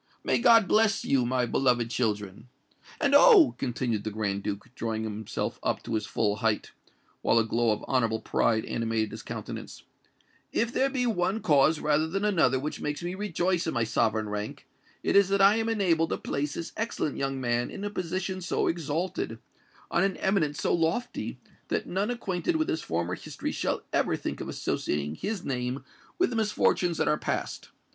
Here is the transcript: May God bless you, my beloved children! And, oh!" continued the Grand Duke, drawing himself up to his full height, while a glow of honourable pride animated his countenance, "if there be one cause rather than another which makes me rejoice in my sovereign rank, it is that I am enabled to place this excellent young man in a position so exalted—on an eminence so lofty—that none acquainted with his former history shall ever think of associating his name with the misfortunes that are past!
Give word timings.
May 0.23 0.39
God 0.39 0.67
bless 0.67 1.05
you, 1.05 1.27
my 1.27 1.45
beloved 1.45 1.91
children! 1.91 2.49
And, 2.99 3.13
oh!" 3.15 3.53
continued 3.59 4.03
the 4.03 4.09
Grand 4.09 4.41
Duke, 4.41 4.69
drawing 4.73 5.03
himself 5.03 5.59
up 5.61 5.83
to 5.83 5.93
his 5.93 6.07
full 6.07 6.37
height, 6.37 6.71
while 7.21 7.37
a 7.37 7.45
glow 7.45 7.69
of 7.69 7.83
honourable 7.83 8.19
pride 8.19 8.65
animated 8.65 9.11
his 9.11 9.21
countenance, 9.21 9.83
"if 10.51 10.73
there 10.73 10.89
be 10.89 11.05
one 11.05 11.39
cause 11.39 11.79
rather 11.79 12.07
than 12.07 12.25
another 12.25 12.59
which 12.59 12.81
makes 12.81 13.03
me 13.03 13.13
rejoice 13.13 13.67
in 13.67 13.75
my 13.75 13.83
sovereign 13.83 14.27
rank, 14.27 14.65
it 15.03 15.15
is 15.15 15.29
that 15.29 15.39
I 15.39 15.57
am 15.57 15.69
enabled 15.69 16.09
to 16.09 16.17
place 16.17 16.55
this 16.55 16.73
excellent 16.75 17.17
young 17.17 17.39
man 17.39 17.69
in 17.69 17.83
a 17.83 17.91
position 17.91 18.41
so 18.41 18.65
exalted—on 18.65 20.03
an 20.03 20.17
eminence 20.17 20.59
so 20.61 20.73
lofty—that 20.73 21.85
none 21.85 22.09
acquainted 22.09 22.55
with 22.55 22.69
his 22.69 22.81
former 22.81 23.13
history 23.13 23.51
shall 23.51 23.83
ever 23.93 24.15
think 24.15 24.41
of 24.41 24.49
associating 24.49 25.13
his 25.13 25.45
name 25.45 25.85
with 26.17 26.31
the 26.31 26.35
misfortunes 26.35 26.97
that 26.97 27.07
are 27.07 27.19
past! 27.19 27.69